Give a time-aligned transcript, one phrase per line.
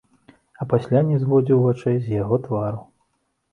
[0.63, 2.83] А пасля не зводзіў вачэй з яго твару.